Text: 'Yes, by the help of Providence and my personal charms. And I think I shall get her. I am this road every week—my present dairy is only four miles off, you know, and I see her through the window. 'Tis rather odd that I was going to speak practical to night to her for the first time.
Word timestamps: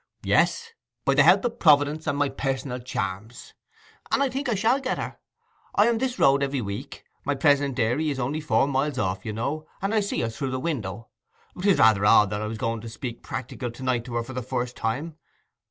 'Yes, 0.23 0.73
by 1.05 1.13
the 1.13 1.21
help 1.21 1.45
of 1.45 1.59
Providence 1.59 2.07
and 2.07 2.17
my 2.17 2.27
personal 2.27 2.79
charms. 2.79 3.53
And 4.09 4.23
I 4.23 4.29
think 4.31 4.49
I 4.49 4.55
shall 4.55 4.79
get 4.79 4.97
her. 4.97 5.19
I 5.75 5.85
am 5.85 5.99
this 5.99 6.17
road 6.17 6.41
every 6.41 6.59
week—my 6.59 7.35
present 7.35 7.75
dairy 7.75 8.09
is 8.09 8.17
only 8.17 8.41
four 8.41 8.67
miles 8.67 8.97
off, 8.97 9.23
you 9.27 9.31
know, 9.33 9.67
and 9.79 9.93
I 9.93 9.99
see 9.99 10.21
her 10.21 10.29
through 10.29 10.49
the 10.49 10.59
window. 10.59 11.09
'Tis 11.61 11.77
rather 11.77 12.03
odd 12.03 12.31
that 12.31 12.41
I 12.41 12.47
was 12.47 12.57
going 12.57 12.81
to 12.81 12.89
speak 12.89 13.21
practical 13.21 13.69
to 13.69 13.83
night 13.83 14.03
to 14.05 14.15
her 14.15 14.23
for 14.23 14.33
the 14.33 14.41
first 14.41 14.75
time. 14.75 15.17